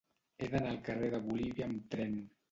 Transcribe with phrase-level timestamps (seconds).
[0.43, 2.17] He d'anar al carrer de Bolívia amb tren.